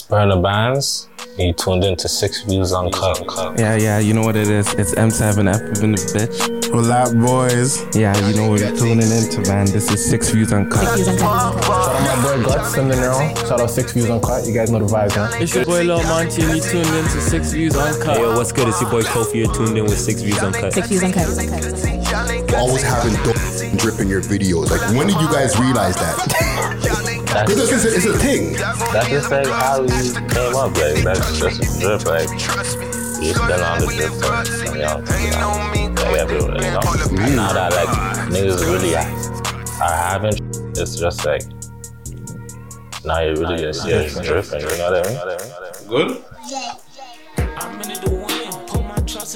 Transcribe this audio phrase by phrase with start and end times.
[0.00, 1.08] Burna Bandz.
[1.38, 3.58] You tuned into Six Views Uncut.
[3.58, 4.72] Yeah, yeah, you know what it is.
[4.74, 6.72] It's M7F in the bitch.
[6.72, 7.84] Well, that boys.
[7.96, 9.66] Yeah, you know what you're tuning into, man.
[9.66, 10.98] This is Six Views Uncut.
[10.98, 13.34] Shout out my boy Guts in the now.
[13.46, 14.46] Shout out Six Views Uncut.
[14.46, 15.36] You guys know the vibes, huh?
[15.40, 18.18] It's your boy Lil Monty and you tuned in to Six Views Uncut.
[18.18, 18.68] Yo, what's good?
[18.68, 19.44] It's your boy Kofi.
[19.44, 20.72] You're tuned in with Six Views Uncut.
[20.72, 21.28] Six views uncut.
[22.54, 23.36] always having dope
[23.78, 24.70] drip in your videos.
[24.70, 26.51] Like, when did you guys realize that?
[27.32, 28.52] Because it's a, it's a thing.
[28.92, 30.76] That's just like how you came up.
[30.76, 32.04] Like that's just a drip.
[32.04, 35.94] Like you just been on the drip from, from young to young.
[35.94, 36.80] Like everywhere, you know.
[37.24, 37.88] And now that like
[38.28, 39.06] niggas really are
[39.80, 40.34] having,
[40.76, 41.42] it's just like
[43.04, 44.60] now you really just yeah, it's dripping.
[44.60, 45.88] You know what I mean?
[45.88, 46.24] Good?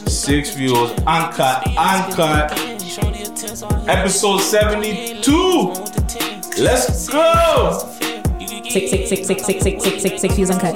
[0.09, 2.53] Six views, uncut, uncut.
[3.89, 5.96] Episode 72.
[6.59, 7.79] Let's go.
[8.41, 10.75] Six, six, six, six, six, six, six, six, six views uncut.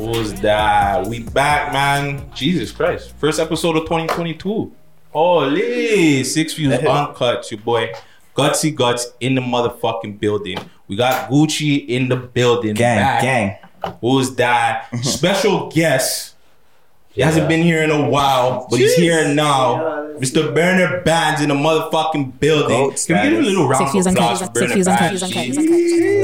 [0.00, 1.06] Who's that?
[1.06, 2.24] We back, man.
[2.34, 3.12] Jesus Christ.
[3.16, 4.72] First episode of 2022.
[5.10, 6.24] Holy.
[6.24, 7.92] Six views uncut, your boy.
[8.34, 10.56] Gutsy Guts in the motherfucking building.
[10.88, 12.76] We got Gucci in the building.
[12.76, 13.22] Gang, back.
[13.22, 13.96] gang.
[14.00, 14.88] Who's that?
[15.02, 16.34] Special guest.
[17.12, 19.98] He hasn't been here in a while, but he's here now.
[20.20, 20.54] Mr.
[20.54, 22.68] Burna Bandz in the motherfucking building.
[22.68, 24.54] Goat Can we give him a little round Six of views applause uncut.
[24.54, 25.02] for Six Burna views uncut.
[25.02, 25.10] Bandz?
[25.10, 25.42] Views uncut.
[25.42, 25.80] Views uncut.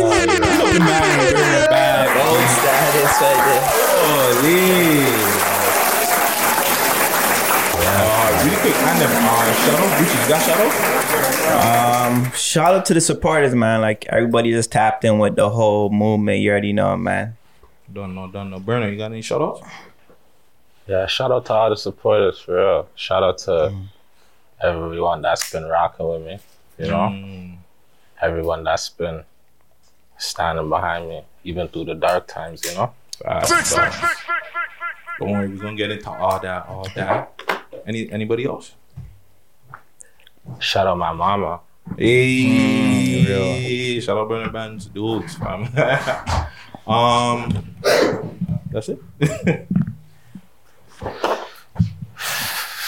[0.07, 2.15] Look at the man, Burna Bandz.
[2.15, 3.65] Gold status right there.
[4.07, 5.47] Holy.
[7.89, 9.91] Uh, really quick, and them uh, shout out.
[9.99, 12.13] Gucci, you got shout out?
[12.13, 13.81] Um, shout out to the supporters, man.
[13.81, 16.39] Like everybody just tapped in with the whole movement.
[16.41, 17.37] You already know, man.
[17.93, 18.61] Don't know, don't know.
[18.61, 19.63] Burna, you got any shout outs?
[20.87, 22.89] Yeah, shout out to all the supporters for real.
[22.95, 23.75] Shout out to
[24.63, 26.39] everyone that's been rocking with me.
[26.79, 27.57] You know, Mm.
[28.23, 29.25] everyone that's been
[30.19, 32.63] standing behind me, even through the dark times.
[32.65, 32.93] You know.
[33.23, 34.25] Facts, facts.
[35.19, 37.33] Don't worry, we're gonna get into all that, all that.
[37.87, 38.75] Any anybody else?
[40.61, 41.61] Shout out my mama.
[41.97, 45.65] Hey, shout out Burna Bandz, dudes, fam.
[46.87, 47.75] um,
[48.71, 48.99] that's it.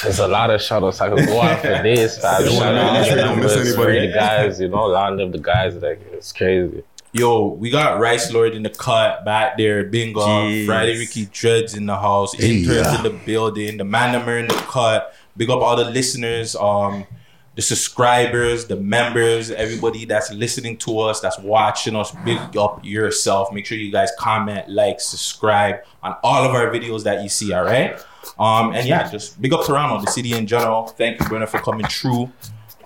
[0.03, 2.19] There's a lot of shout outs I could go on for this.
[2.19, 2.45] fam.
[2.45, 4.07] Yeah, Shout out make sure to don't miss anybody.
[4.07, 6.85] the guys, you know, a lot of the guys, like it's crazy.
[7.13, 9.83] Yo, we got Rice Lord in the cut back there.
[9.85, 10.21] Bingo.
[10.21, 10.67] Jeez.
[10.67, 12.35] Friday Ricky Dreads in the house.
[12.35, 12.97] Hey, Interns yeah.
[12.99, 13.79] in the building.
[13.79, 15.15] The Manamer in the cut.
[15.37, 17.07] Big up all the listeners, um,
[17.55, 22.13] the subscribers, the members, everybody that's listening to us, that's watching us.
[22.25, 23.53] Big up yourself.
[23.53, 27.53] Make sure you guys comment, like, subscribe on all of our videos that you see.
[27.53, 27.99] All right.
[28.39, 30.87] Um, and yeah, just big up Toronto, the city in general.
[30.87, 32.31] Thank you, Burna, for coming through.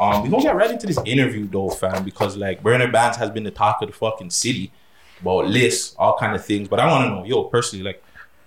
[0.01, 3.31] Um, we gonna get right into this interview though, fam, because like Burna Bandz has
[3.31, 4.73] been the talk of the fucking city
[5.21, 6.69] about lists, all kind of things.
[6.69, 8.03] But I want to know, yo, personally, like,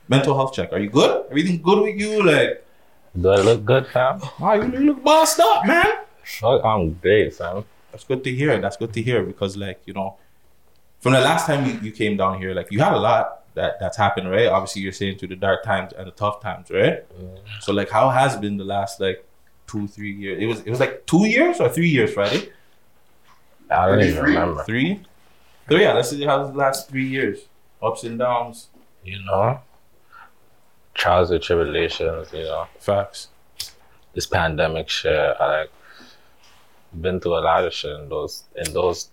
[0.08, 0.72] mental health check.
[0.74, 1.26] Are you good?
[1.30, 2.24] Everything good with you?
[2.24, 2.66] Like,
[3.20, 4.20] Do I look good, fam?
[4.42, 5.86] oh, you you look bossed up, man.
[6.44, 7.64] I'm great, fam.
[7.92, 8.60] That's good to hear.
[8.60, 10.18] That's good to hear because, like, you know,
[11.00, 13.80] from the last time you, you came down here, like, you had a lot that
[13.80, 14.48] that's happened, right?
[14.48, 17.04] Obviously, you're saying through the dark times and the tough times, right?
[17.62, 19.26] So, like, how has been the last like
[19.68, 20.42] two, three years?
[20.42, 22.52] It was it was like two years or three years, Friday?
[23.70, 24.64] I don't even remember.
[24.64, 25.02] Three?
[25.70, 27.40] So yeah, let's see how the last three years.
[27.82, 28.70] Ups and downs.
[29.04, 29.60] You know,
[30.94, 32.32] trials and tribulations.
[32.32, 33.30] You know, Facts.
[34.14, 35.14] this pandemic shit.
[35.40, 35.72] I like
[37.02, 39.10] been through a lot of shit in those in those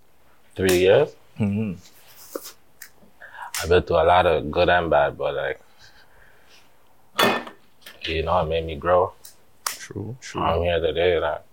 [0.55, 1.15] three years.
[1.39, 1.73] Mm-hmm.
[3.63, 5.59] I've been through a lot of good and bad, but like,
[8.03, 9.13] you know, it made me grow.
[9.63, 10.41] True, true.
[10.41, 11.17] I'm here today.
[11.17, 11.45] Like,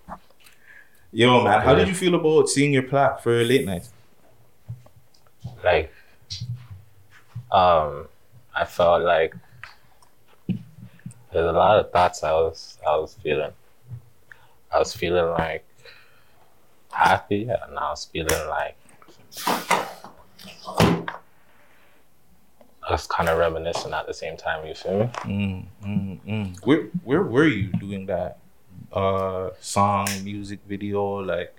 [1.12, 3.89] Yo, man, how did you feel about seeing your plaque for late night?
[5.62, 5.93] like,
[7.53, 8.09] um,
[8.57, 9.35] I felt like
[10.49, 10.57] there's
[11.49, 13.53] a lot of thoughts I was I was feeling.
[14.73, 15.65] I was feeling like
[16.91, 18.77] happy, and I was feeling like
[22.91, 24.67] I was kind of reminiscing at the same time.
[24.67, 25.07] You feel me?
[25.23, 26.67] Mm, mm, mm.
[26.67, 28.39] Where where were you doing that
[28.93, 31.21] uh song, music video?
[31.23, 31.55] Like,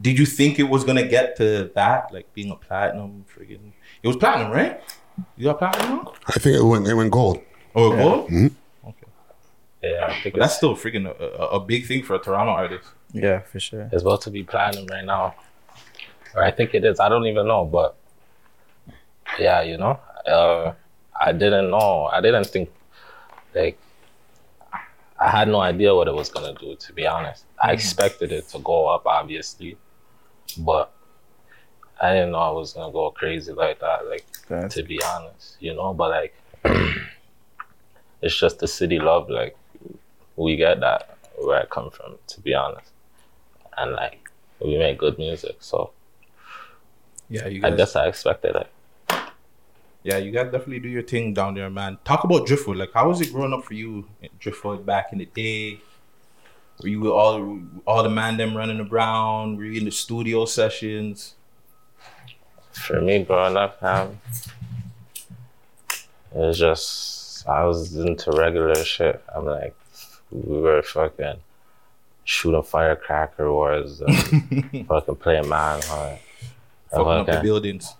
[0.00, 2.12] did you think it was gonna get to that?
[2.12, 3.70] Like being a platinum, friggin'
[4.02, 4.80] it was platinum, right?
[5.36, 6.08] You got platinum?
[6.26, 7.38] I think it went, it went gold.
[7.76, 8.28] Oh, gold?
[8.30, 8.50] Mhm.
[8.88, 9.06] Okay.
[9.80, 12.88] Yeah, I think that's still freaking a, a, a big thing for a Toronto artist.
[13.12, 13.88] Yeah, for sure.
[13.92, 15.36] it's about to be platinum right now.
[16.34, 16.98] Or I think it is.
[16.98, 17.94] I don't even know, but
[19.38, 20.72] yeah, you know, uh,
[21.20, 22.06] I didn't know.
[22.12, 22.70] I didn't think
[23.54, 23.78] like
[25.20, 26.74] I had no idea what it was gonna do.
[26.76, 29.76] To be honest, I expected it to go up, obviously,
[30.58, 30.92] but
[32.00, 34.06] I didn't know I was gonna go crazy like that.
[34.08, 35.94] Like That's- to be honest, you know.
[35.94, 36.34] But like,
[38.22, 39.30] it's just the city love.
[39.30, 39.56] Like,
[40.36, 42.90] we get that where I come from, to be honest,
[43.76, 44.28] and like,
[44.60, 45.56] we make good music.
[45.60, 45.92] So
[47.28, 48.68] Yeah, you I guess I expected it.
[50.04, 51.96] Yeah, you guys definitely do your thing down there, man.
[52.04, 52.76] Talk about Driftwood.
[52.76, 54.06] Like, how was it growing up for you,
[54.38, 55.80] Driftwood, back in the day?
[56.82, 59.56] Were you with all all the man them running around?
[59.56, 61.34] Were you in the studio sessions?
[62.72, 64.18] For me, growing up, um,
[66.34, 69.24] it was just I was into regular shit.
[69.34, 69.74] I'm like,
[70.30, 71.36] we were fucking
[72.24, 76.18] shooting firecracker wars, and fucking playing manhunt.
[76.90, 77.94] Fucking up the buildings.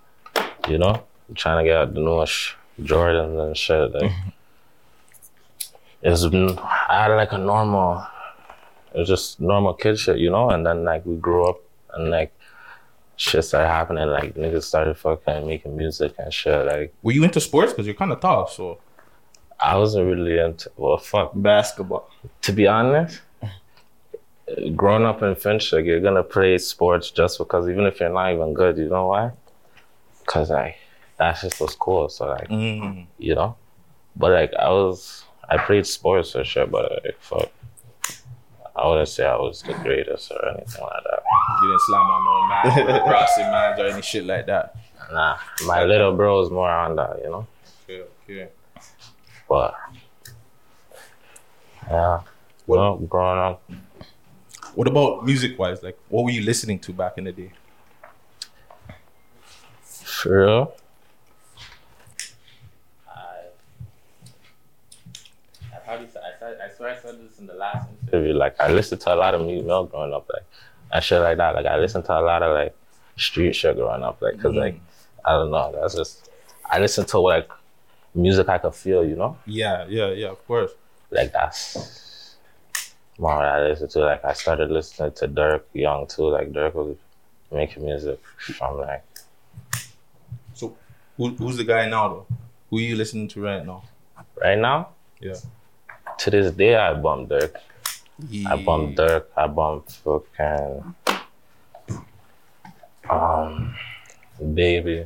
[0.67, 3.91] you know, trying to get out the newest Jordan and shit.
[3.93, 4.29] Like, mm-hmm.
[6.01, 8.05] it's been- I had like a normal,
[8.93, 10.49] it was just normal kid shit, you know.
[10.49, 11.57] And then like we grew up
[11.93, 12.33] and like
[13.15, 14.07] shit started happening.
[14.09, 16.65] Like niggas started fucking making music and shit.
[16.65, 17.73] Like Were you into sports?
[17.73, 18.79] Because you're kind of tall, so
[19.59, 21.31] I wasn't really into well, fuck.
[21.35, 22.09] Basketball.
[22.43, 23.21] To be honest.
[24.75, 28.31] Growing up in Finch, like you're gonna play sports just because even if you're not
[28.31, 29.31] even good, you know why?
[30.27, 30.77] Cause like
[31.17, 32.09] that shit was cool.
[32.09, 33.55] So like mm, you know.
[34.15, 37.49] But like I was, I played sports or shit, but like fuck,
[38.75, 41.23] I wouldn't say I was the greatest or anything like that.
[41.61, 44.75] you didn't slam on no man, crossing mans or any shit like that.
[45.11, 47.47] Nah, my little bro is more on that, you know.
[47.83, 48.49] Okay, okay.
[49.47, 49.75] But
[51.89, 52.21] yeah,
[52.65, 53.69] well, growing up,
[54.73, 55.83] What about music wise?
[55.83, 57.51] Like, what were you listening to back in the day?
[59.81, 60.73] for real.
[65.73, 68.33] I probably said, I, said, I swear I said this in the last interview.
[68.33, 70.43] Like I listened to a lot of music Mel growing up, like
[70.91, 71.55] and shit like that.
[71.55, 72.75] Like I listened to a lot of like
[73.17, 74.79] street shit growing up, like because like
[75.23, 76.29] I don't know, that's just
[76.69, 77.49] I listened to like
[78.13, 80.27] music I could feel, you know, Yeah, yeah, yeah.
[80.29, 80.71] Of course.
[81.11, 82.35] like that's
[83.17, 83.99] more what I listened to.
[83.99, 86.29] Like I started listening to Durk Young too.
[86.29, 86.95] Like Durk was
[87.51, 88.19] making music
[88.57, 89.03] from like
[90.53, 90.75] So,
[91.17, 92.25] who, who's the guy now though?
[92.69, 93.83] Who are you listening to right now?
[94.41, 94.89] right now.
[95.21, 95.35] Yeah.
[96.19, 97.55] To this day, I bump Durk.
[98.47, 99.25] I bump Durk.
[99.35, 100.95] I bump fucking
[103.09, 103.75] um
[104.53, 105.05] baby.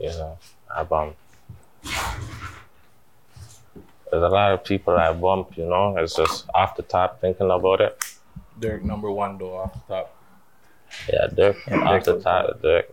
[0.00, 0.38] You know,
[0.74, 1.16] I bump.
[4.10, 5.56] There's a lot of people I bump.
[5.56, 8.04] You know, it's just off the top thinking about it.
[8.60, 10.14] Durk number one though off the top.
[11.08, 11.56] Yeah, Durk.
[11.66, 12.84] Yeah, off Durk the top, Durk.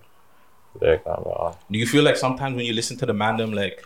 [0.79, 1.55] Durk number one.
[1.69, 3.85] Do you feel like sometimes when you listen to the man them like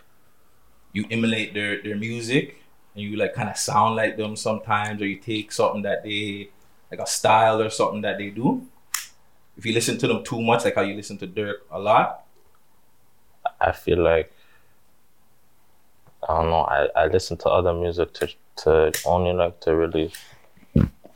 [0.94, 2.63] you emulate their their music
[2.94, 6.50] and you like kind of sound like them sometimes or you take something that they
[6.92, 8.66] like a style or something that they do?
[9.58, 12.26] If you listen to them too much, like how you listen to Durk a lot,
[13.60, 14.32] I feel like
[16.28, 16.62] I don't know.
[16.62, 20.12] I, I listen to other music to to only like to really.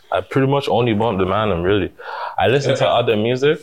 [0.09, 1.91] I pretty much only bump the man and really,
[2.38, 3.60] I listen to other music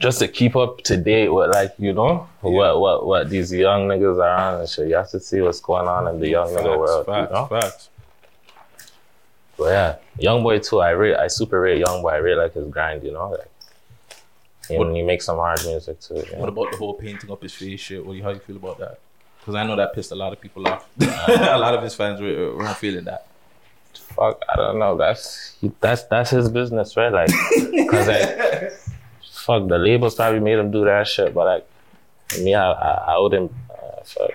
[0.00, 3.88] just to keep up to date with like you know what what what these young
[3.88, 4.88] niggas are on and shit.
[4.88, 7.06] You have to see what's going on in the young nigga world.
[7.06, 7.46] facts, you know?
[7.46, 7.88] facts.
[9.56, 10.80] But yeah, young boy too.
[10.80, 12.10] I rate I super rate young boy.
[12.10, 13.02] I rate like his grind.
[13.02, 13.50] You know, like
[14.70, 16.22] and What- he makes some hard music too.
[16.36, 18.04] What about the whole painting up his face shit?
[18.04, 18.98] What do you, how you feel about that?
[19.40, 20.86] Because I know that pissed a lot of people off.
[21.00, 23.26] a lot of his fans were, weren't feeling that.
[23.94, 24.96] fuck, I don't know.
[24.96, 27.10] That's that's that's his business, right?
[27.12, 27.30] Like,
[27.90, 28.72] cause like,
[29.48, 31.64] fuck, the labels probably made him do that shit, but like,
[32.44, 33.50] me, I I, I wouldn't.
[33.70, 34.30] Uh, fuck.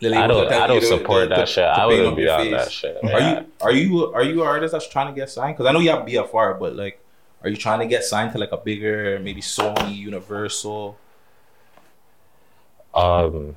[0.00, 1.64] The I don't I don't support to- that to- shit.
[1.64, 2.52] to I wouldn't up be your on face.
[2.52, 2.96] that shit.
[3.02, 3.34] Are you
[3.66, 5.56] are you are you an artist that's trying to get signed?
[5.56, 7.00] Because I know you have BFR, but like,
[7.42, 10.96] are you trying to get signed to like a bigger, maybe Sony, Universal?
[12.94, 13.56] Um,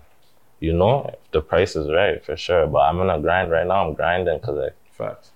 [0.60, 2.66] you know, if the price is right for sure.
[2.68, 3.88] But I'm gonna grind right now.
[3.88, 5.32] I'm grinding because like Facts.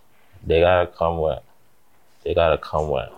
[0.46, 1.40] they gotta come with,
[2.24, 3.10] they gotta come with,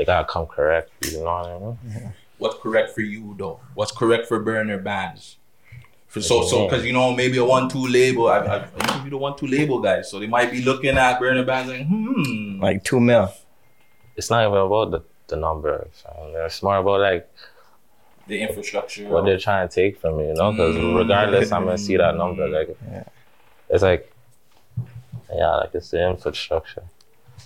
[0.00, 0.90] they gotta come correct.
[1.12, 2.12] You know what I mean?
[2.38, 3.60] What's correct for you though?
[3.74, 5.36] What's correct for Burna Bandz?
[6.08, 8.28] For so so because you know maybe a one two label.
[8.28, 10.62] I I, I used to be the one two label guys, so they might be
[10.62, 12.62] looking at Burna Bandz like hmm.
[12.62, 13.30] Like two mil.
[14.16, 15.86] It's not even about the the number.
[15.92, 16.32] fam.
[16.46, 17.30] It's more about like
[18.26, 19.06] the infrastructure.
[19.08, 20.50] what they're trying to take from me, you know?
[20.52, 20.96] Because Mm.
[20.96, 22.48] regardless, I'm gonna see that number.
[22.48, 22.74] Like,
[23.68, 24.10] it's like
[25.34, 26.84] Yeah, like it's the infrastructure.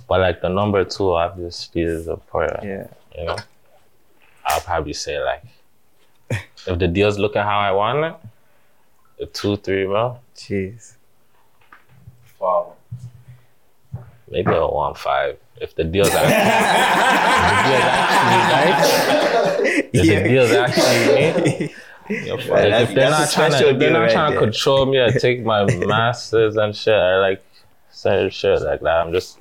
[0.08, 2.60] But like the number two obviously is a prayer.
[2.62, 2.86] Yeah.
[3.20, 3.36] You know?
[4.46, 5.42] I'll probably say like
[6.66, 8.14] if the deal's looking how I want it,
[9.22, 10.18] a two, three, bro.
[10.36, 10.94] Jeez.
[12.38, 12.74] Wow.
[14.30, 15.38] Maybe a one five.
[15.60, 16.10] If the deal's
[18.44, 21.06] actually, if the deal's actually
[21.68, 21.74] me,
[22.10, 24.46] Yeah, Like, that's- if they're not trying to, if they're not right trying to there.
[24.50, 27.42] control me or take my masters and shit, I like
[27.90, 29.06] certain shit like that.
[29.06, 29.38] I'm just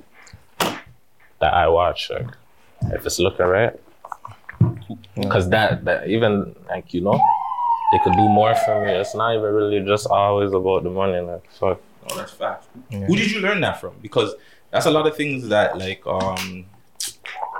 [1.44, 2.10] that I watch.
[2.10, 2.30] Like,
[2.96, 3.74] if it's looking right,
[5.14, 7.20] because that that even like you know,
[7.92, 8.92] they could do more for me.
[8.92, 11.20] It's not even really just always about the money.
[11.20, 11.80] Like fuck.
[12.08, 12.66] No, that's fact.
[12.90, 13.94] Who did you learn that from?
[14.02, 14.34] Because
[14.70, 16.66] that's a lot of things that like um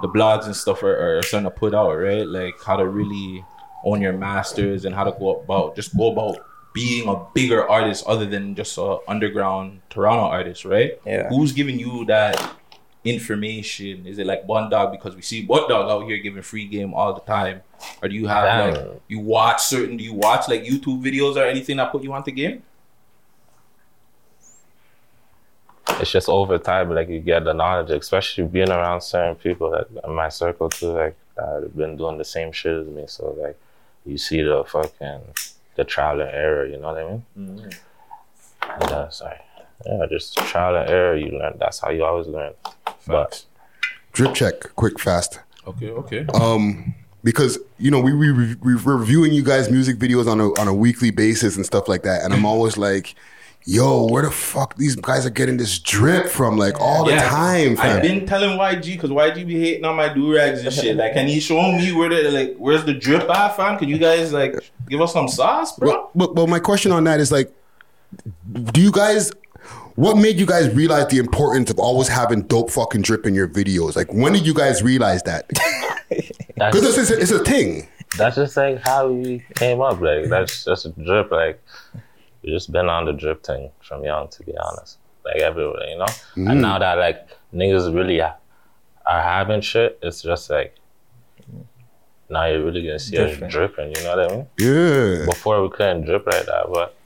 [0.03, 2.27] the blogs and stuff are, are starting to put out, right?
[2.27, 3.45] Like how to really
[3.85, 6.39] own your masters and how to go about just go about
[6.73, 10.99] being a bigger artist other than just a underground Toronto artist, right?
[11.07, 11.29] Yeah.
[11.29, 12.35] Who's giving you that
[13.05, 14.07] information?
[14.07, 16.95] Is it like Bun Dog because we see Bun Dog out here giving free game
[16.95, 17.63] all the time?
[18.03, 18.75] Or do you have Damn.
[18.75, 22.13] like you watch certain do you watch like YouTube videos or anything that put you
[22.13, 22.63] on the game?
[26.01, 29.87] It's just over time, like you get the knowledge, especially being around certain people like
[30.03, 33.05] in my circle too, like that have been doing the same shit as me.
[33.07, 33.59] So like
[34.07, 35.21] you see the fucking
[35.77, 37.25] the trial and error, you know what I mean?
[37.39, 38.81] Mm-hmm.
[38.81, 39.41] And uh, that's like
[39.87, 41.17] yeah, just trial and error.
[41.17, 41.57] You learn.
[41.59, 42.53] That's how you always learn.
[43.07, 43.45] But
[44.15, 45.41] Drip check, quick, fast.
[45.67, 46.27] Okay, okay.
[46.35, 46.95] Um,
[47.25, 50.69] because you know we we we we're reviewing you guys' music videos on a on
[50.69, 53.17] a weekly basis and stuff like that, and I'm always like,
[53.65, 56.57] "Yo, where the fuck these guys are getting this drip from?
[56.57, 60.13] Like all the time, fam." I've been telling YG because YG be hating on my
[60.13, 60.97] do rags and shit.
[60.97, 63.79] Like, can he show me where the like where's the drip at, fam?
[63.79, 64.55] Can you guys like
[64.89, 65.89] give us some sauce, bro?
[65.89, 67.53] Well, but, but my question on that is like,
[68.53, 69.33] do you guys?
[69.97, 73.47] What made you guys realize the importance of always having dope fucking drip in your
[73.47, 73.95] videos?
[73.95, 75.49] Like, when did you guys realize that?
[76.57, 77.89] Because it's, it's a thing.
[78.17, 80.01] that's just like how we came up.
[80.01, 81.33] Like that's just a drip.
[81.33, 81.61] Like
[82.43, 84.99] we just been on the drip thing from young, to be honest.
[85.25, 86.07] Like everywhere, you know.
[86.37, 86.61] And mm.
[86.61, 88.37] now that like niggas really are
[89.05, 90.77] having shit, it's just like
[92.31, 93.45] now you're really gonna see Different.
[93.45, 93.97] us dripping.
[93.97, 94.47] You know what I mean?
[94.59, 95.27] Yeah.
[95.27, 96.97] Before we couldn't drip like that, but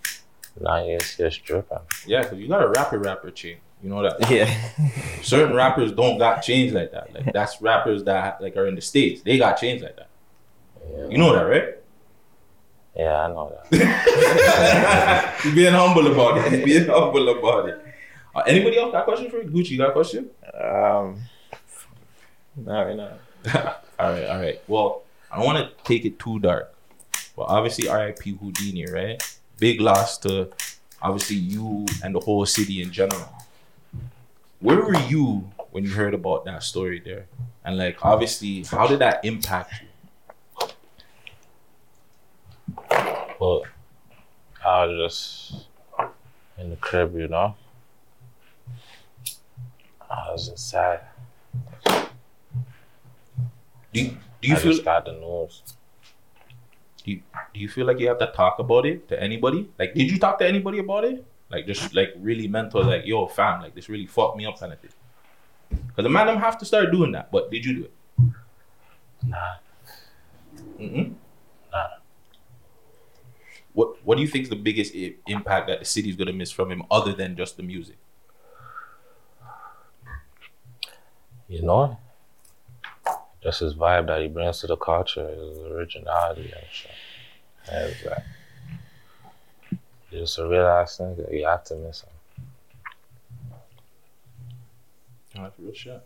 [0.61, 1.79] now you can see dripping.
[2.07, 3.59] Yeah, because you got a rapper rapper chain.
[3.83, 4.31] You know that.
[4.31, 4.53] Yeah.
[5.23, 7.15] Certain rappers don't got chains like that.
[7.15, 9.23] Like that's rappers that like are in the states.
[9.23, 10.09] They got chains like that.
[11.11, 11.75] You know that, right?
[12.97, 15.41] Yeah, I know that.
[15.45, 16.59] you being humble about it.
[16.59, 17.85] You being humble about it.
[18.35, 19.49] Uh, anybody else got a question for you?
[19.49, 20.31] Gucci, you got a question?
[20.61, 21.21] Um.
[22.57, 23.13] Not right now.
[24.01, 24.61] all right, all right.
[24.67, 26.75] Well, I don't want to take it too dark.
[27.37, 28.33] Well, obviously, R.I.P.
[28.33, 29.23] Houdini, right?
[29.59, 30.51] Big loss to
[31.03, 33.29] obviously you and the whole city in general.
[34.61, 37.27] Where were you when you heard about that story there?
[37.65, 39.89] And like, obviously, how did that impact you?
[43.39, 43.63] But
[44.65, 45.67] I was just
[46.59, 47.55] in the crib, you know.
[50.11, 51.01] I was sad.
[53.93, 55.63] Do you, do you I feel just got the news.
[57.09, 57.23] Do you,
[57.55, 59.69] do you feel like you have to talk about it to anybody?
[59.79, 61.25] Like, did you talk to anybody about it?
[61.51, 64.73] Like, just like really mental, like, yo, fam, like this really fucked me up, kind
[64.73, 64.91] of thing.
[65.71, 67.33] Because the man them have to start doing that.
[67.33, 67.93] But did you do it?
[69.27, 69.55] Nah.
[70.79, 71.15] Mm-mm.
[71.73, 71.87] Nah.
[73.73, 76.51] What What do you think is the biggest I- impact that the city's gonna miss
[76.51, 77.97] from him, other than just the music?
[81.49, 81.99] You know?
[83.43, 86.91] Just his vibe that he brings to the culture, his originality and shit.
[87.71, 88.25] And it's like,
[90.11, 91.33] he's just a real ass nigga.
[91.33, 92.11] You have to miss him.
[95.39, 96.03] Oh, that's real shit.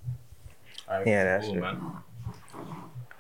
[0.89, 1.63] All right, Yeah, that's cool, true.
[1.63, 1.77] man.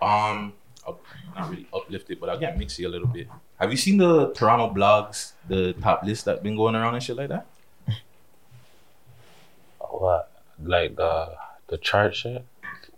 [0.02, 0.52] Um,
[0.86, 0.98] I'll
[1.34, 3.28] not really uplifted, but I'll get mixy a little bit.
[3.58, 7.16] Have you seen the Toronto blogs, the top list that been going around and shit
[7.16, 7.46] like that?
[9.78, 10.30] What?
[10.62, 11.34] Like the
[11.68, 12.44] the chart shit?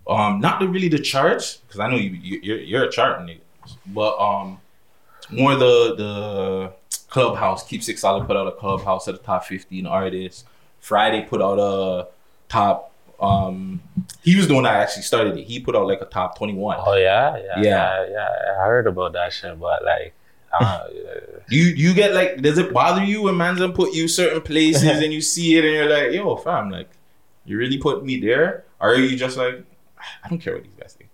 [0.06, 3.20] Um, not the, really the charts, because I know you, you you're you're a chart
[3.20, 3.40] nigga,
[3.86, 4.60] but um,
[5.30, 6.72] more the the
[7.08, 7.66] clubhouse.
[7.66, 10.44] Keep Six Solid put out a clubhouse of the top fifteen artists.
[10.80, 12.08] Friday put out a
[12.48, 12.92] top.
[13.18, 13.80] Um,
[14.22, 15.44] he was the one that actually started it.
[15.44, 16.76] He put out like a top twenty one.
[16.78, 17.62] Oh yeah, yeah, Yeah.
[17.62, 18.60] yeah, yeah.
[18.60, 20.12] I heard about that shit, but like,
[20.52, 20.86] uh,
[21.48, 24.42] Do you you get like does it bother you when man's done put you certain
[24.42, 26.90] places and you see it and you're like, yo, fam, like
[27.46, 28.64] you really put me there?
[28.80, 29.64] Or are you just like
[30.22, 31.10] I don't care what these guys think?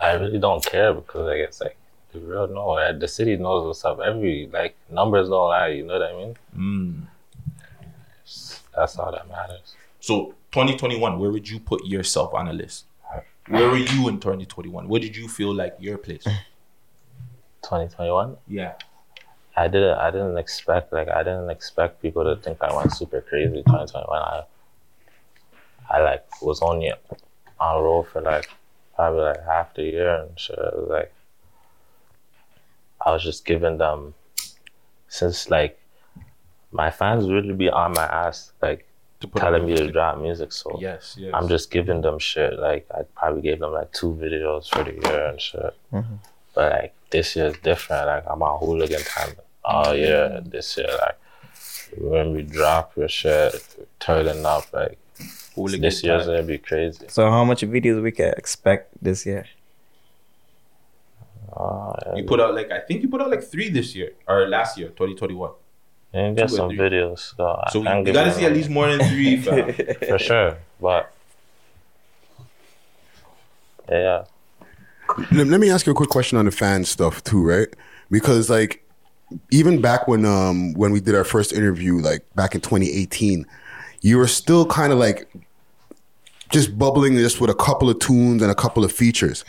[0.00, 1.76] I really don't care because I guess like
[2.12, 2.70] the real know.
[2.72, 4.00] uh, The city knows what's up.
[4.00, 5.68] Every like numbers don't lie.
[5.68, 6.36] You know what I mean?
[6.56, 7.06] Mm.
[8.76, 9.76] That's all that matters.
[10.00, 12.86] So 2021, where would you put yourself on a list?
[13.48, 14.88] Where were you in 2021?
[14.88, 16.24] What did you feel like your place?
[16.24, 18.36] 2021.
[18.48, 18.72] Yeah.
[19.56, 19.98] I didn't.
[19.98, 20.92] I didn't expect.
[20.92, 23.62] Like I didn't expect people to think I went super crazy.
[23.62, 24.06] 2021.
[24.10, 24.42] I.
[25.90, 26.92] I like was on only
[27.64, 28.48] on roll for like
[28.94, 30.58] probably like half the year and shit.
[30.58, 31.12] It was like
[33.04, 34.14] I was just giving them
[35.08, 35.78] since like
[36.72, 38.86] my fans really be on my ass like
[39.20, 39.92] To put telling out me to music.
[39.94, 40.52] drop music.
[40.52, 41.30] So Yes, yes.
[41.34, 42.58] I'm just giving them shit.
[42.58, 45.74] Like I probably gave them like two videos for the year and shit.
[45.92, 46.14] Mm-hmm.
[46.54, 48.06] But like this year is different.
[48.06, 50.40] Like I'm on hooligan time all year.
[50.44, 51.18] This year, like
[51.98, 53.54] when we drop your shit,
[54.00, 54.98] turning up, like
[55.54, 56.34] Hooligan this year's time.
[56.36, 57.04] gonna be crazy.
[57.08, 59.46] So how much videos we can expect this year?
[61.54, 64.48] Uh, You put out like I think you put out like three this year or
[64.48, 65.52] last year, 2021.
[66.12, 66.78] and get two some three.
[66.78, 67.34] videos.
[67.36, 67.60] though.
[67.64, 69.36] I So you gotta them see at least more than three.
[70.08, 70.58] for sure.
[70.80, 71.12] But
[73.88, 74.24] yeah,
[75.32, 77.68] Let, let me ask you a quick question on the fan stuff too, right?
[78.10, 78.82] Because like
[79.50, 83.46] even back when um when we did our first interview, like back in 2018,
[84.00, 85.28] you were still kind of like
[86.54, 89.44] just bubbling just with a couple of tunes and a couple of features.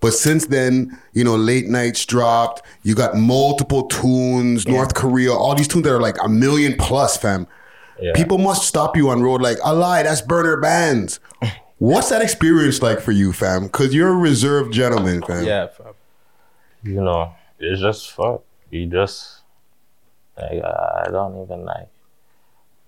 [0.00, 2.62] But since then, you know, late nights dropped.
[2.82, 7.16] You got multiple tunes, North Korea, all these tunes that are like a million plus,
[7.16, 7.46] fam.
[8.00, 8.12] yeah.
[8.14, 11.18] People must stop you on road like, a lie, that's Burna Bandz.
[11.78, 13.64] What's that experience like for you, fam?
[13.64, 15.44] Because you're a reserved gentleman, fam.
[15.44, 15.94] yeah, fam.
[16.82, 18.42] you know, it's just fuck.
[18.70, 19.40] You just
[20.36, 21.88] like I don't even like.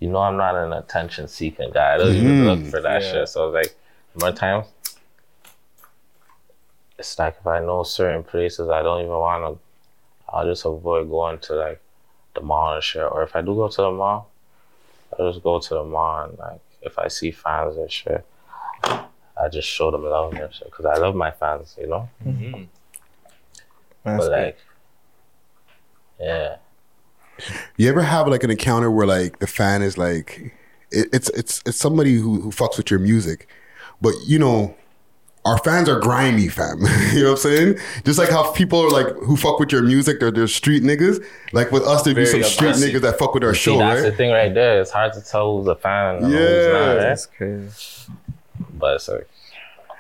[0.03, 1.95] You know, I'm not an attention seeking guy.
[1.95, 2.71] I don't even look mm.
[2.73, 3.29] for that shit.
[3.29, 3.73] So like,
[4.21, 4.67] more times,
[6.99, 9.63] it's like if I know certain places, I don't even want to.
[10.29, 11.81] I'll just avoid going to like
[12.35, 13.05] the mall and shit.
[13.05, 14.29] Or if I do go to the mall,
[15.17, 18.27] I'll just go to the mall and like if I see fans and shit,
[18.83, 21.77] I just show them love and shit because I love my fans.
[21.81, 22.09] You know.
[22.27, 22.65] Mm-hmm.
[24.03, 24.31] That's but good.
[24.31, 24.59] like,
[26.19, 26.57] yeah.
[27.77, 30.55] You ever have like an encounter where like the fan is like,
[30.91, 33.49] it, it's it's it's somebody who who fucks with your music,
[34.01, 34.77] but you know,
[35.45, 36.81] our fans are grimy, fam.
[37.13, 37.79] you know what I'm saying?
[38.05, 41.25] Just like how people are like who fuck with your music, they're they're street niggas.
[41.53, 43.79] Like with us, there be some Very street niggas that fuck with our See, show,
[43.79, 44.81] that's the thing right there.
[44.81, 46.73] It's hard to tell who's a fan and who's Yeah.
[46.73, 46.95] not, right?
[46.97, 47.73] That's crazy.
[48.75, 49.29] But it's like,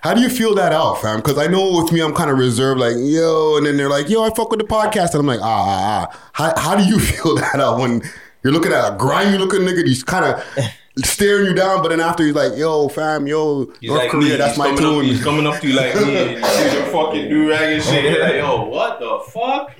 [0.03, 1.19] How do you feel that out, fam?
[1.19, 4.09] Because I know with me, I'm kind of reserved, like yo, and then they're like,
[4.09, 6.31] yo, I fuck with the podcast, and I'm like, ah, ah, ah.
[6.33, 8.03] How how do you feel that out when
[8.43, 9.87] you're looking at a grimy looking nigga?
[9.87, 10.45] He's kind of
[11.05, 14.31] staring you down, but then after he's like, yo, fam, yo, He's North like Korea,
[14.31, 14.37] me.
[14.37, 15.05] that's he's my coming Up, tune.
[15.05, 16.17] he's coming up to you like me.
[16.37, 18.05] And your fucking do rag and shit.
[18.05, 19.71] You're like, yo, what the fuck?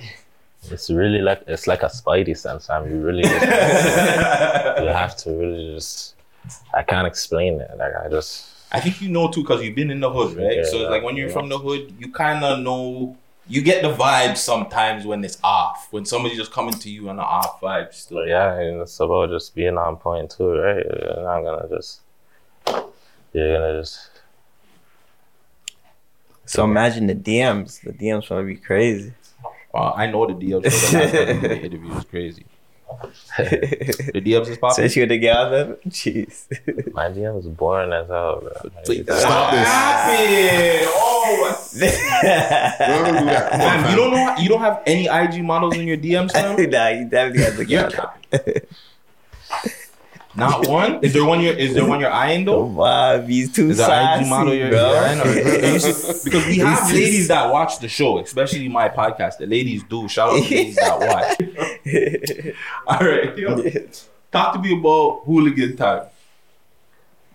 [0.71, 2.69] it's really like it's like a spidey sense.
[2.69, 6.15] I mean, you really just, you have to really just.
[6.73, 7.69] I can't explain it.
[7.77, 10.57] Like I just I think you know too because you've been in the hood, right?
[10.57, 11.33] Yeah, so it's like when you're yeah.
[11.33, 13.17] from the hood, you kind of know.
[13.45, 15.89] You get the vibe sometimes when it's off.
[15.91, 17.93] When somebody's just coming to you on an off vibe.
[17.93, 20.83] Still, But yeah, and it's about just being on point too, right?
[20.85, 21.99] You're not gonna just.
[23.33, 24.09] You're gonna just.
[26.45, 27.81] So imagine the DMs.
[27.81, 29.13] The DMs gonna be crazy.
[29.73, 32.45] Uh, I know the DMs the last time we did the interview is crazy.
[33.37, 34.83] The DMs is popping.
[34.85, 35.75] Especially with the girls, man.
[35.91, 36.93] Jeez.
[36.93, 38.51] My DM is boring as hell, bro.
[38.87, 39.67] Like, Stop this.
[39.67, 40.87] Happened.
[40.89, 43.49] Oh, We're not gonna do that.
[43.49, 43.97] Come on, fam, you fam.
[43.97, 44.35] don't know.
[44.37, 46.55] You don't have any IG models in your DMs, fam.
[46.69, 49.69] nah, you definitely got the Yeah.
[50.37, 50.49] Girl.
[50.49, 51.03] Not one.
[51.03, 51.41] Is there one?
[51.41, 52.65] You're, is there one you're eyeing though?
[52.65, 54.89] Wow, these two Is that sides, IG model you're, bro.
[54.93, 55.19] you're eyeing?
[55.21, 59.37] Or- or you see- because we have ladies that watch the show, especially my podcast.
[59.37, 60.07] The ladies do.
[60.07, 62.55] Shout out to the ladies that watch.
[62.87, 63.61] All right, yo.
[64.31, 66.07] talk to me about hooligan time.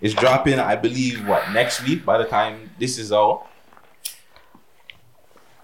[0.00, 2.04] It's dropping, I believe, what next week.
[2.04, 3.46] By the time this is out,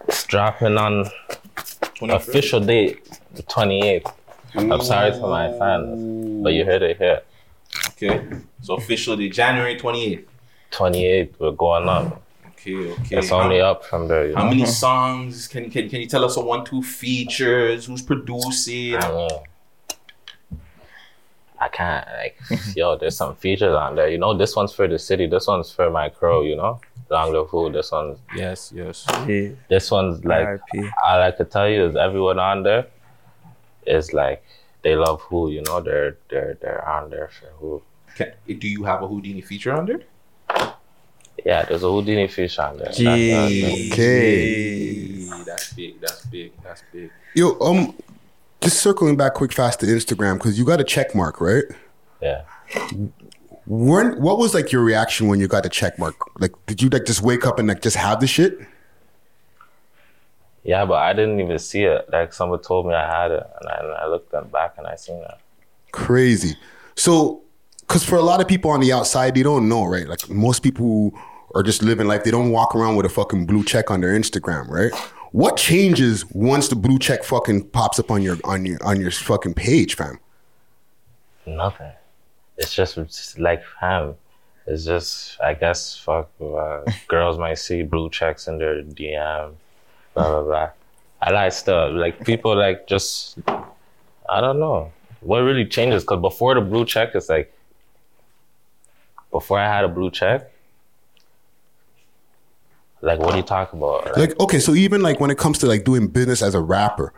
[0.09, 1.07] It's dropping on
[1.57, 2.14] 21st.
[2.14, 4.12] official date, the 28th.
[4.57, 5.99] I'm sorry for my fans,
[6.44, 7.22] but you heard it here.
[7.90, 8.24] Okay,
[8.62, 10.28] so officially January twenty eighth.
[10.70, 12.20] 28th, we're going up.
[12.48, 13.16] Okay, okay.
[13.18, 14.35] It's How- only up from there.
[14.35, 14.50] How know?
[14.50, 17.87] many songs can, can can you tell us a one two features?
[17.87, 18.96] Who's producing?
[18.96, 19.30] I mean,
[21.61, 22.37] I can't like
[22.76, 22.96] yo.
[22.96, 24.09] There's some features on there.
[24.09, 25.26] You know, this one's for the city.
[25.26, 26.44] This one's for my crew.
[26.44, 26.80] You know,
[27.11, 27.74] Long Live Food.
[27.74, 29.07] This one's Yes, yes.
[29.28, 29.50] Yeah.
[29.68, 30.92] this one's like RIP.
[31.07, 32.87] all I could tell you is everyone on there
[33.87, 34.42] is like
[34.85, 35.51] they love who.
[35.51, 37.83] You know, they're they're they're on there for who.
[38.14, 40.01] Can, do you have a Houdini feature under?
[41.44, 42.87] Yeah, there's a Houdini fish on there.
[42.87, 43.92] That's- Jeez.
[43.92, 45.44] Okay.
[45.44, 46.01] That's big.
[46.01, 46.53] That's big.
[46.62, 47.11] That's big.
[47.35, 47.94] Yo, um,
[48.61, 51.64] just circling back quick fast to Instagram because you got a check mark, right?
[52.23, 52.42] Yeah.
[53.66, 56.14] When, what was like your reaction when you got the check mark?
[56.38, 58.59] Like, did you like just wake up and like just have the shit?
[60.64, 62.09] Yeah, but I didn't even see it.
[62.11, 64.87] Like someone told me I had it, and I, and I looked at back and
[64.87, 65.40] I seen that.
[65.92, 66.57] Crazy.
[66.96, 67.42] So,
[67.81, 70.09] because for a lot of people on the outside, they don't know, right?
[70.09, 71.18] Like most people who
[71.55, 74.18] are just living life, they don't walk around with a fucking blue check on their
[74.18, 74.92] Instagram, right?
[75.33, 79.11] What changes once the blue check fucking pops up on your on your on your
[79.11, 80.18] fucking page, fam?
[81.44, 81.92] Nothing.
[82.57, 84.14] It's just, just like fam.
[84.66, 86.31] It's just I guess fuck.
[86.40, 89.55] Uh, girls might see blue checks in their DM,
[90.14, 90.70] blah blah blah.
[91.22, 93.38] I like stuff like people like just
[94.29, 97.53] I don't know what really changes because before the blue check it's like
[99.31, 100.50] before I had a blue check.
[103.00, 104.07] Like what do you talk about?
[104.07, 106.61] Like, Like, okay, so even like when it comes to like doing business as a
[106.61, 107.12] rapper,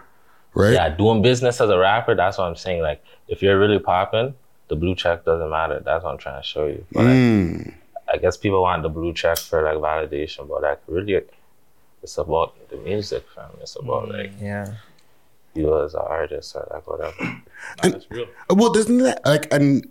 [0.55, 0.73] right?
[0.73, 2.15] yeah, doing business as a rapper.
[2.15, 2.83] That's what I'm saying.
[2.83, 4.35] Like if you're really popping,
[4.69, 5.81] the blue check doesn't matter.
[5.85, 6.85] That's what I'm trying to show you.
[6.93, 7.75] But like, Mm.
[8.13, 11.23] I guess people want the blue check for like validation, but like really,
[12.07, 13.51] it's about the music, fam.
[13.61, 14.75] It's about mm, like Yeah.
[15.55, 17.43] you as an artist or like whatever.
[17.83, 18.27] That's real.
[18.49, 19.85] Well, doesn't that like and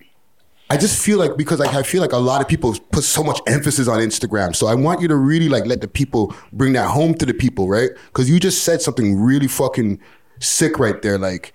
[0.69, 3.21] I just feel like because like I feel like a lot of people put so
[3.21, 4.55] much emphasis on Instagram.
[4.55, 7.33] So I want you to really like let the people bring that home to the
[7.33, 7.89] people, right?
[8.07, 9.99] Because you just said something really fucking
[10.39, 11.17] sick right there.
[11.17, 11.51] Like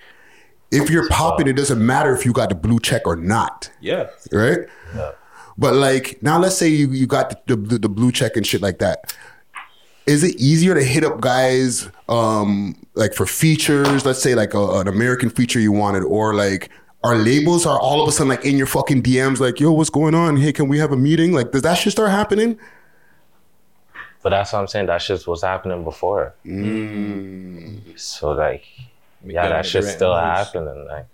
[0.71, 3.71] if you're uh, popping, it doesn't matter if you got the blue check or not,
[3.81, 4.11] Yeah.
[4.31, 4.61] right?
[4.95, 5.13] Yeah.
[5.59, 8.63] But like now, let's say you, you got the, the the blue check and shit
[8.63, 9.13] like that.
[10.11, 14.05] Is it easier to hit up guys um like for features?
[14.05, 16.69] Let's say like a, an American feature you wanted, or like
[17.05, 19.89] our labels are all of a sudden like in your fucking DMs, like yo, what's
[19.89, 20.37] going on?
[20.37, 21.33] Hey, can we have a meeting?
[21.33, 22.59] Like, does that shit start happening?
[24.23, 24.87] But that's what I'm saying.
[24.87, 26.35] That shit was happening before.
[26.45, 27.99] Mm.
[27.99, 28.65] So like,
[29.25, 30.23] yeah, that make shit's still moves.
[30.23, 30.87] happening.
[30.87, 31.07] Like,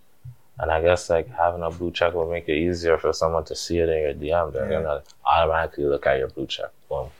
[0.58, 3.54] and I guess like having a blue check will make it easier for someone to
[3.54, 4.52] see it in your DM.
[4.54, 6.70] They're gonna automatically look at your blue check.
[6.88, 7.10] Boom,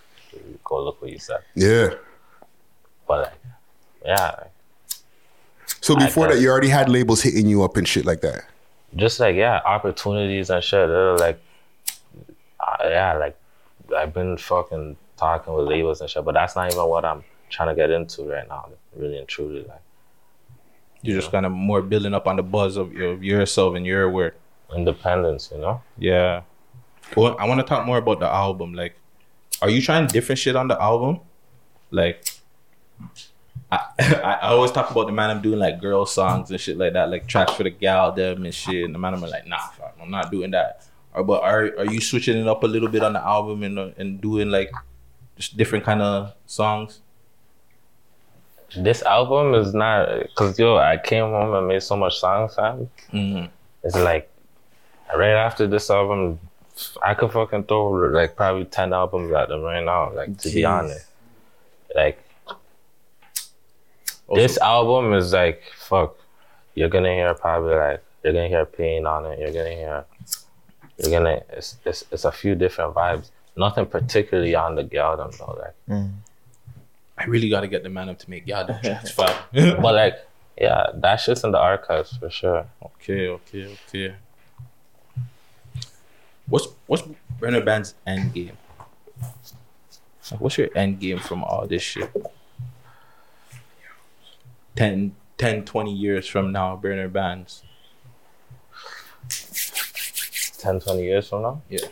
[0.64, 1.42] go look for yourself.
[1.54, 1.90] Yeah.
[3.08, 3.32] But like,
[4.04, 4.44] yeah,
[5.80, 8.44] So before that, you already had labels hitting you up and shit like that.
[8.94, 10.88] just like yeah, opportunities and shit.
[10.88, 11.40] They're like,
[12.60, 13.36] uh, yeah, like
[13.96, 17.68] I've been fucking talking with labels and shit, but that's not even what I'm trying
[17.68, 18.68] to get into right now.
[18.96, 19.82] Really and truly, like
[21.02, 23.84] You're just kind of more building up on the buzz of, your, of yourself and
[23.86, 24.34] your work.
[24.74, 25.82] independence, you know.
[25.98, 26.42] Yeah.
[27.16, 28.72] Well, I want to talk more about the album.
[28.74, 28.94] Like,
[29.62, 31.20] are you trying different shit on the album?
[31.90, 32.24] Like,
[33.72, 36.92] I, I always talk about the man I'm doing like girl songs and shit like
[36.92, 38.84] that, like tracks for the gal them and shit.
[38.84, 40.86] And the man I'm like, nah, fuck, I'm not doing that.
[41.14, 43.78] Or, but are are you switching it up a little bit on the album and
[43.78, 44.70] uh, and doing like
[45.36, 47.00] just different kind of songs?
[48.76, 52.90] This album is not because yo, I came home and made so much songs, fam.
[53.12, 53.46] Mm-hmm.
[53.82, 54.30] It's like
[55.16, 56.38] right after this album,
[57.02, 60.12] I could fucking throw like probably ten albums at them right now.
[60.12, 61.06] Like to be honest,
[61.94, 62.22] like
[64.34, 66.16] this album is like fuck.
[66.74, 69.38] You're gonna hear probably like you're gonna hear pain on it.
[69.38, 70.04] You're gonna hear
[70.98, 73.30] you're gonna it's it's, it's a few different vibes.
[73.56, 75.58] Nothing particularly on the Galdem though.
[75.58, 76.12] Like mm.
[77.18, 79.34] I really got to get the man up to make y'all them tracks, fam.
[79.80, 80.14] but like
[80.60, 82.66] yeah, that shit's in the archives for sure.
[82.82, 84.14] Okay, okay, okay.
[86.48, 87.02] What's what's
[87.40, 88.56] Burna Band's end game?
[90.30, 92.10] Like, what's your end game from all this shit?
[94.74, 97.62] 10, 10 20 years from now, Burna Bandz.
[100.58, 101.62] 10, 20 years from now.
[101.68, 101.86] Yeah.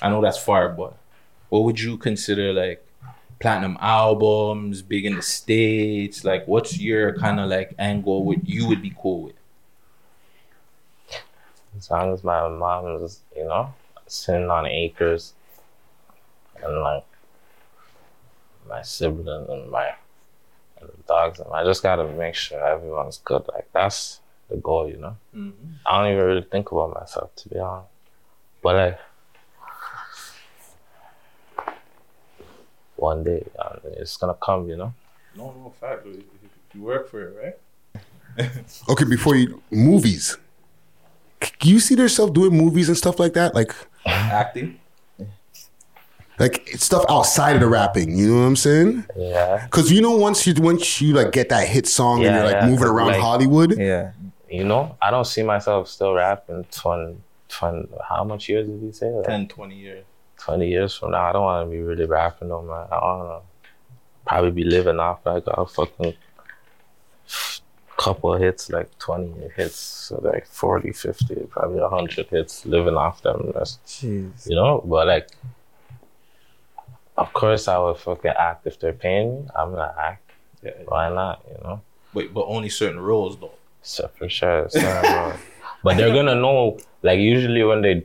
[0.00, 0.96] I know that's far, but
[1.48, 2.84] what would you consider like
[3.38, 6.24] platinum albums, big in the States?
[6.24, 8.24] Like, what's your kind of like angle?
[8.24, 9.34] What you would be cool with?
[11.76, 13.72] As long as my mom is, you know,
[14.06, 15.34] sitting on acres
[16.62, 17.04] and like
[18.68, 19.94] my siblings and my
[20.80, 23.46] and the dogs and I just gotta make sure everyone's good.
[23.48, 25.16] Like that's the goal, you know.
[25.34, 25.72] Mm-hmm.
[25.86, 27.88] I don't even really think about myself to be honest.
[28.62, 28.98] But like
[32.96, 33.44] one day
[33.96, 34.94] it's gonna come, you know.
[35.36, 36.06] No, no, fact.
[36.74, 37.56] You work for it,
[38.38, 38.50] right?
[38.88, 40.38] Okay, before you movies,
[41.62, 43.54] do you see yourself doing movies and stuff like that?
[43.54, 43.72] Like,
[44.04, 44.78] Acting.
[46.38, 48.18] like stuff outside of the rapping.
[48.18, 49.06] You know what I'm saying?
[49.16, 49.64] Yeah.
[49.66, 52.54] Because you know, once you once you like get that hit song and you're like
[52.62, 54.12] yeah, moving around like- Hollywood, Yeah.
[54.50, 57.16] You know, I don't see myself still rapping 20,
[57.48, 59.08] 20 how much years did you say?
[59.08, 60.04] Like, 10, 20 years.
[60.40, 62.86] 20 years from now, I don't want to be really rapping no man.
[62.90, 63.68] I want to
[64.26, 66.14] probably be living off like a fucking
[68.02, 73.52] couple hits, like 20 hits, so like 40, 50, probably 100 hits living off them.
[73.54, 74.48] That's, Jeez.
[74.48, 75.28] you know, but like,
[77.16, 79.48] of course, I would fucking act if they're paying me.
[79.54, 80.30] I'm gonna act.
[80.64, 80.72] Yeah.
[80.86, 81.80] Why not, you know?
[82.12, 83.58] Wait, but only certain roles though.
[83.82, 84.68] So for sure.
[84.68, 85.36] so, uh,
[85.84, 88.04] but they're gonna know, like, usually when they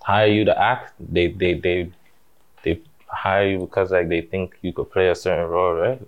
[0.00, 1.90] hire you to act, they, they, they,
[2.62, 6.02] they hire you because, like, they think you could play a certain role, right?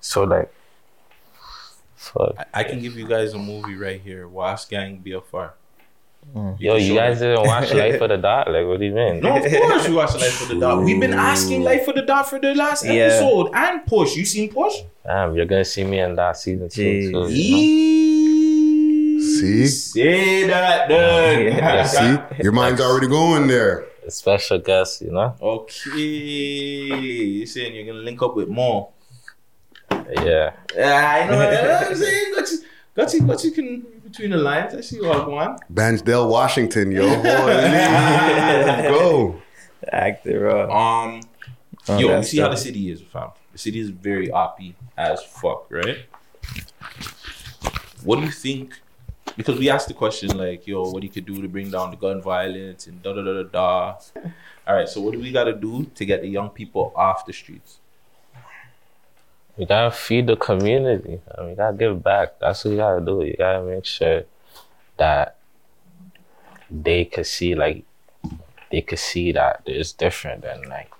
[0.00, 0.52] So, like,
[2.04, 2.34] fuck.
[2.38, 4.28] I, I can give you guys a movie right here.
[4.28, 5.50] Was Gang BFR.
[6.34, 6.58] Mm.
[6.58, 7.34] Yo, you guys them.
[7.34, 8.50] didn't watch Life of the Dot?
[8.50, 9.20] Like, what do you mean?
[9.20, 10.82] No, of course we watch Life of the Dot.
[10.82, 12.92] We've been asking Life of the Dot for the last Yeah.
[12.92, 14.16] episode and Push.
[14.16, 14.74] You seen Push?
[15.04, 17.10] Damn, you're gonna see me in that season two, Jeez.
[17.28, 17.34] too.
[17.34, 19.20] you know?
[19.24, 19.66] See?
[19.66, 21.56] Say that, then.
[21.58, 21.84] Yeah.
[21.84, 22.42] See?
[22.42, 23.84] Your mind's already going there.
[24.06, 25.34] A special guest, you know?
[25.40, 25.98] Okay.
[26.00, 28.90] You're saying you're gonna link up with more.
[29.90, 30.52] Yeah.
[30.74, 31.36] Yeah, I know.
[31.78, 32.34] what I'm saying.
[32.34, 32.58] Got you,
[32.94, 34.74] got you, got you can between the lines.
[34.74, 35.56] I see what one.
[35.70, 37.06] Bansdale, Washington, yo.
[37.16, 39.42] Boy, let's go.
[39.92, 41.04] Actor raw.
[41.04, 41.20] Um,
[41.86, 43.30] Oh, yo, you that's see how the city is, fam.
[43.52, 45.98] The city is very oppy as fuck, right?
[48.02, 48.80] What do you think?
[49.36, 51.96] Because we asked the question like, yo, what you could do to bring down the
[51.98, 53.94] gun violence and da da da da da.
[54.66, 57.26] All right, so what do we got to do to get the young people off
[57.26, 57.80] the streets?
[59.56, 61.20] You gotta feed the community.
[61.36, 62.40] I mean, you gotta give back.
[62.40, 63.22] That's what you gotta do.
[63.22, 64.24] You gotta make sure
[64.96, 65.36] that
[66.70, 67.84] they could see, like,
[68.70, 70.90] they could see that it's different and, like,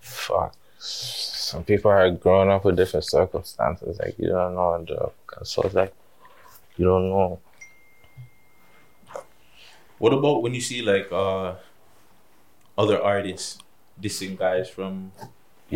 [0.00, 0.54] fuck.
[0.78, 3.98] Some people are growing up with different circumstances.
[4.00, 4.74] Like, you don't know.
[4.74, 5.10] And, uh,
[5.44, 5.94] so it's like,
[6.76, 7.38] you don't know.
[9.98, 11.54] What about when you see like uh
[12.76, 13.58] other artists
[14.00, 15.12] dissing guys from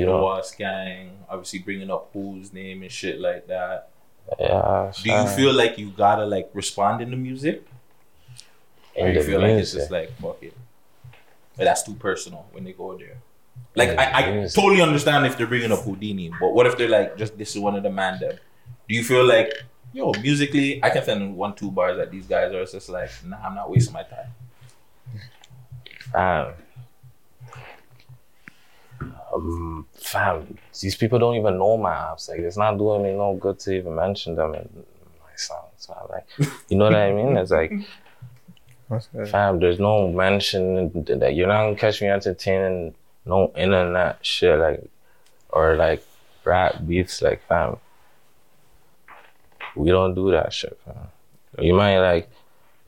[0.05, 3.89] Know, Was Gang, obviously bringing up whose name and shit like that.
[4.39, 4.93] yeah.
[5.03, 7.67] Do you feel like you gotta like respond in the music?
[8.95, 10.55] Or you feel like it's just like fuck it.
[11.57, 13.17] But that's too personal when they go there.
[13.75, 14.61] Like I, I music.
[14.61, 17.61] totally understand if they're bringing up Houdini, but what if they're like just this is
[17.63, 18.37] one of the man them?
[18.89, 19.51] Do you feel like
[19.95, 23.11] yo musically I can send one two bars at these guys or it's just like
[23.25, 24.29] nah I'm not wasting my time.
[26.13, 26.53] Fam.
[29.37, 32.29] Um, fam, these people don't even know my apps.
[32.29, 34.69] Like, it's not doing me no good to even mention them in
[35.21, 35.87] my songs.
[35.87, 35.97] fam.
[36.09, 36.27] Like,
[36.69, 37.37] you know what I mean?
[37.37, 37.73] It's like,
[39.29, 42.95] fam, there's no mention that you're not gonna catch me entertaining
[43.25, 44.89] no internet shit, like,
[45.51, 46.03] or like
[46.45, 47.77] rap beefs, like, fam.
[49.75, 51.09] We don't do that shit, fam.
[51.59, 52.31] You might like,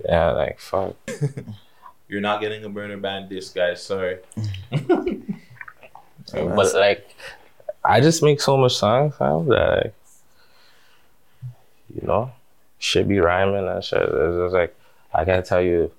[0.04, 0.94] yeah, like, fuck.
[2.08, 3.82] You're not getting a Burna Band disc, guys.
[3.82, 4.18] Sorry.
[6.32, 7.14] But like,
[7.84, 9.94] I just make so much songs, fam, that like,
[11.94, 12.32] you know,
[12.78, 14.02] should be rhyming and shit.
[14.02, 14.76] It's just like
[15.12, 15.90] I gotta tell you,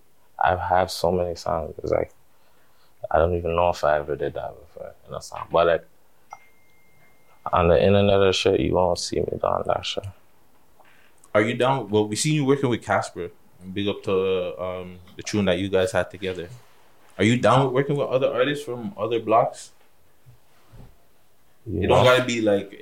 [0.43, 1.73] I have so many songs.
[1.81, 2.11] It's like
[3.09, 5.47] I don't even know if I ever did that before in a song.
[5.51, 5.85] But like
[7.51, 10.05] on the internet or shit, you won't see me doing that shit.
[11.33, 11.89] Are you down?
[11.89, 13.31] Well, we seen you working with Casper.
[13.73, 16.49] Big up to um, the tune that you guys had together.
[17.17, 19.71] Are you down with working with other artists from other blocks?
[21.71, 22.75] You It don't gotta be like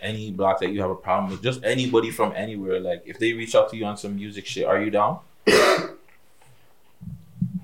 [0.00, 1.42] any block that you have a problem with.
[1.42, 2.78] Just anybody from anywhere.
[2.78, 5.18] Like if they reach out to you on some music shit, are you down?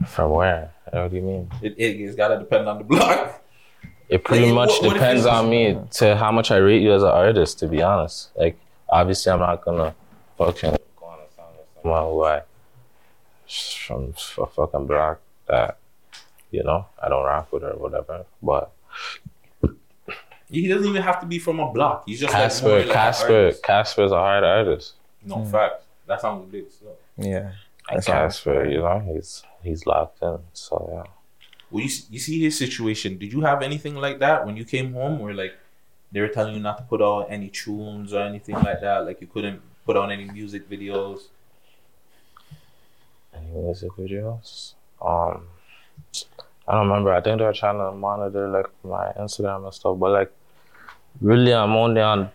[0.07, 0.73] From where?
[0.91, 1.51] What do you mean?
[1.63, 3.43] It, it, it's gotta depend on the block.
[4.09, 6.93] It pretty Like, much what- what depends on me to how much I rate you
[6.93, 7.59] as an artist.
[7.61, 8.57] To be honest, like
[8.89, 9.95] obviously I'm not gonna
[10.39, 12.43] fucking go on a song with someone who I
[13.87, 15.79] from a fucking block that
[16.51, 18.25] you know I don't rock with or whatever.
[18.43, 18.71] But
[20.55, 22.05] He doesn't even have to be from a block.
[22.07, 23.62] He's just like, more Casper, like an Casper, artist.
[23.62, 24.95] Casper's a hard artist.
[25.25, 25.83] No fact.
[26.07, 26.67] That sounds big.
[26.71, 26.87] So.
[27.17, 27.53] Yeah.
[27.88, 28.14] And That's all.
[28.14, 30.38] Casper, you know, he's he's locked in.
[30.53, 31.11] So yeah.
[31.71, 33.19] Well, you, you see his situation.
[33.19, 35.55] Did you have anything like that when you came home, where like
[36.12, 39.07] they were telling you not to put out any tunes or anything like that?
[39.07, 41.23] Like you couldn't put on any music videos.
[43.35, 44.75] Any music videos?
[45.03, 45.49] Um,
[46.67, 47.12] I don't remember.
[47.12, 50.33] I think they were trying to monitor like my Instagram and stuff, but like,
[51.20, 52.31] really, I'm only on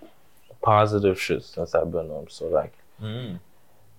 [0.61, 2.27] positive shit since I've been home.
[2.29, 2.73] So like,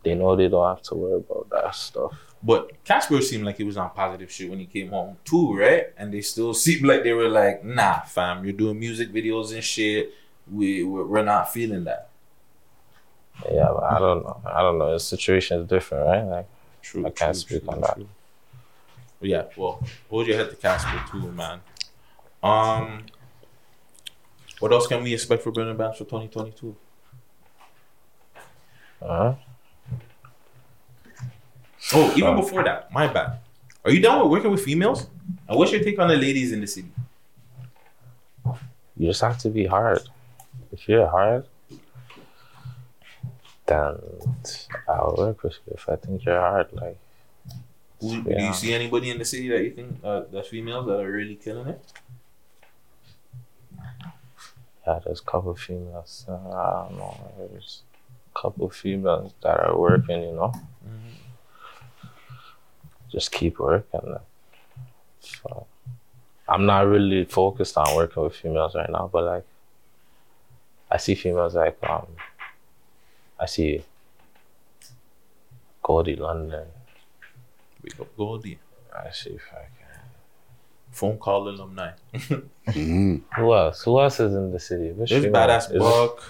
[0.02, 2.12] they know they don't have to worry about that stuff.
[2.42, 5.88] But Casper seemed like he was on positive shit when he came home too, right?
[5.96, 9.62] And they still seemed like they were like, "Nah, fam, you're doing music videos and
[9.62, 10.14] shit.
[10.50, 12.08] We we're, not feeling that."
[13.44, 14.40] Yeah, but I don't know.
[14.46, 14.92] I don't know.
[14.92, 16.24] The situation is different, right?
[16.24, 16.48] Like,
[16.82, 17.06] True.
[17.06, 17.98] I can't speak on that.
[19.20, 21.60] Yeah, well, hold your head to Casper too, man.
[22.42, 23.04] Um,
[24.60, 26.76] what else can we expect for Burna Bandz for 2022?
[29.02, 29.34] Uh,
[31.92, 33.38] Oh, even before that, my bad.
[33.84, 35.06] Are you down with working with females?
[35.48, 36.90] And what's your take on the ladies in the city?
[38.96, 40.00] you just have to be hard.
[40.72, 41.46] If you're hard,
[43.66, 43.96] then
[44.86, 45.72] I'll work with you.
[45.74, 46.98] If I think you're hard, like
[48.00, 51.00] Who, Do you see anybody in the city that you think uh, that's females that
[51.00, 51.80] are really killing it?
[54.86, 56.24] Yeah, there's a couple of females.
[56.28, 57.32] Uh, I don't know.
[57.38, 57.82] There's
[58.34, 60.22] a couple of females that are working.
[60.22, 60.52] You know,
[63.10, 64.16] just keep working.
[65.20, 65.66] So
[66.48, 69.44] I'm not really focused on working with females right now, but like
[70.90, 72.06] I see females like um
[73.38, 73.84] I see
[75.82, 76.66] Goldie London.
[77.82, 78.58] Wake up Goldie.
[78.94, 79.79] I see fucking
[80.90, 81.92] Phone call alumni.
[82.14, 83.22] Mm.
[83.36, 83.82] who else?
[83.82, 84.90] Who else is in the city?
[84.92, 85.78] Which There's Badass is it?
[85.78, 86.22] Buck.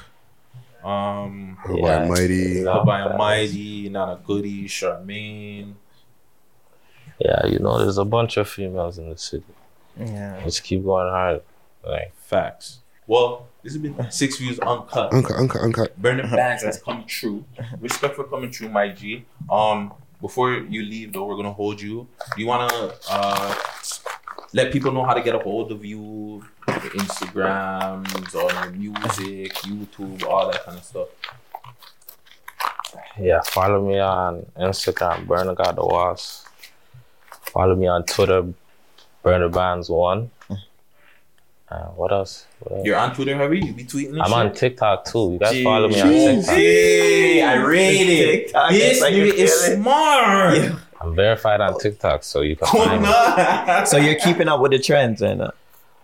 [0.85, 2.63] Um, Her by Mighty.
[2.63, 3.19] love by Badass.
[3.19, 5.75] Mighty, Nana Goody, Charmaine.
[7.19, 9.45] Yeah, you know, there's a bunch of females in the city.
[9.99, 10.41] Yeah.
[10.45, 11.43] Just keep going hard.
[11.85, 12.79] Like Facts.
[13.07, 15.13] Well, this has been Six Views Uncut.
[15.13, 16.01] Uncut, uncut, uncut.
[16.01, 17.45] Burna Bandz has come true.
[17.81, 19.25] Respect for coming true, my G.
[19.51, 22.07] Um, before you leave though, we're gonna hold you.
[22.37, 23.55] Do you wanna uh
[24.53, 29.55] let people know how to get a hold of you, your Instagrams, or your music,
[29.55, 31.09] YouTube, all that kind of stuff?
[33.19, 36.45] Yeah, follow me on Instagram, Burner Got the Walls.
[37.53, 38.43] Follow me on Twitter,
[39.25, 40.31] Burna Bandz One.
[41.69, 42.47] Uh, what else?
[42.59, 42.87] What else?
[42.87, 43.61] You're on Twitter, heavy?
[43.61, 44.37] You be tweeting and I'm shit?
[44.37, 45.33] on TikTok too.
[45.35, 46.37] You guys follow me on Jeez.
[46.39, 46.55] TikTok.
[46.57, 48.27] Hey, I rate it.
[48.47, 50.57] TikTok, This it's like is smart.
[50.57, 50.79] Yeah.
[51.01, 53.03] I'm verified on TikTok, so you can Oh, find
[53.81, 53.87] me.
[53.87, 55.51] So you're keeping up with the trends and uh,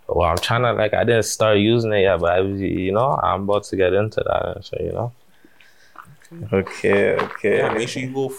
[0.07, 3.11] Well, I'm trying to like I didn't start using it yet, but I, you know
[3.21, 4.55] I'm about to get into that.
[4.55, 5.11] and So you know,
[6.53, 7.57] okay, okay.
[7.59, 8.33] Yeah, make sure you go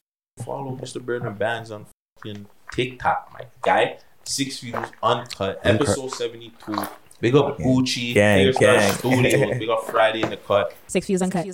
[0.44, 1.00] follow Mr.
[1.04, 3.98] Burna Bandz on fucking TikTok, my guy.
[4.24, 6.76] Six views uncut, episode seventy two.
[7.20, 8.92] Big up Gucci, Gang, Fierce Star gang.
[8.94, 10.76] Studios, big up Friday in the cut.
[10.86, 11.46] Six views uncut.